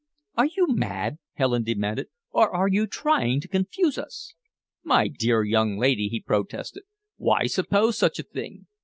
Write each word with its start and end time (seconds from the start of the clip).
"Are 0.35 0.47
you 0.47 0.65
mad," 0.69 1.19
Helen 1.33 1.61
demanded, 1.61 2.07
"or 2.31 2.49
are 2.49 2.67
you 2.67 2.87
trying 2.87 3.39
to 3.41 3.47
confuse 3.47 3.99
us?" 3.99 4.33
"My 4.83 5.07
dear 5.07 5.43
young 5.43 5.77
lady!" 5.77 6.07
he 6.07 6.19
protested. 6.19 6.85
"Why 7.17 7.45
suppose 7.45 7.99
such 7.99 8.17
a 8.17 8.23
thing? 8.23 8.65